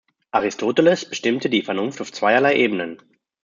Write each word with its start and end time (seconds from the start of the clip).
Aristoteles 0.31 1.07
bestimmte 1.07 1.47
die 1.47 1.61
Vernunft 1.61 2.01
auf 2.01 2.11
zweierlei 2.11 2.55
Ebenen. 2.55 2.97